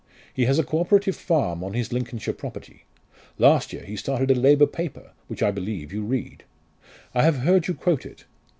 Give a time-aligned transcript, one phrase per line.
[0.33, 2.85] He has a co operative farm on his Lincolnshire property.
[3.37, 6.43] Last year he started a Labour paper which I believe you read.
[7.13, 8.25] I have heard you quote it.